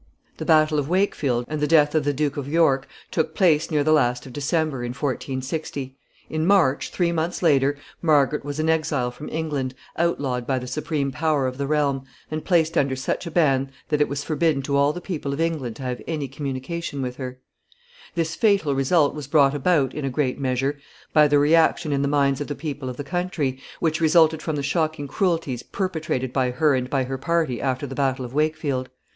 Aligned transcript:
The 0.37 0.45
battle 0.45 0.79
of 0.79 0.89
Wakefield, 0.89 1.45
and 1.47 1.61
the 1.61 1.67
death 1.67 1.93
of 1.93 2.05
the 2.05 2.11
Duke 2.11 2.35
of 2.35 2.47
York, 2.47 2.87
took 3.11 3.35
place 3.35 3.69
near 3.69 3.83
the 3.83 3.91
last 3.93 4.25
of 4.25 4.33
December, 4.33 4.83
in 4.83 4.93
1460. 4.93 5.95
In 6.27 6.47
March, 6.47 6.89
three 6.89 7.11
months 7.11 7.43
later, 7.43 7.77
Margaret 8.01 8.43
was 8.43 8.59
an 8.59 8.67
exile 8.67 9.11
from 9.11 9.29
England, 9.29 9.75
outlawed 9.97 10.47
by 10.47 10.57
the 10.57 10.65
supreme 10.65 11.11
power 11.11 11.45
of 11.45 11.59
the 11.59 11.67
realm, 11.67 12.03
and 12.31 12.43
placed 12.43 12.79
under 12.79 12.95
such 12.95 13.27
a 13.27 13.29
ban 13.29 13.69
that 13.89 14.01
it 14.01 14.09
was 14.09 14.23
forbidden 14.23 14.63
to 14.63 14.75
all 14.75 14.91
the 14.91 15.01
people 15.01 15.33
of 15.33 15.39
England 15.39 15.75
to 15.75 15.83
have 15.83 16.01
any 16.07 16.27
communication 16.27 17.03
with 17.03 17.17
her. 17.17 17.37
[Sidenote: 18.15 18.15
Reaction.] 18.15 18.15
[Sidenote: 18.15 18.15
Head 18.15 18.15
of 18.15 18.15
the 18.15 18.17
Duke 18.17 18.17
of 18.17 18.17
York.] 18.17 18.25
This 18.25 18.35
fatal 18.35 18.75
result 19.03 19.13
was 19.15 19.27
brought 19.27 19.53
about, 19.53 19.93
in 19.93 20.05
a 20.05 20.09
great 20.09 20.39
measure, 20.39 20.79
by 21.13 21.27
the 21.27 21.37
reaction 21.37 21.93
in 21.93 22.01
the 22.01 22.07
minds 22.07 22.41
of 22.41 22.47
the 22.47 22.55
people 22.55 22.89
of 22.89 22.97
the 22.97 23.03
country, 23.03 23.59
which 23.79 24.01
resulted 24.01 24.41
from 24.41 24.55
the 24.55 24.63
shocking 24.63 25.07
cruelties 25.07 25.61
perpetrated 25.61 26.33
by 26.33 26.49
her 26.49 26.73
and 26.73 26.89
by 26.89 27.03
her 27.03 27.19
party 27.19 27.61
after 27.61 27.85
the 27.85 27.93
battle 27.93 28.25
of 28.25 28.33
Wakefield. 28.33 28.89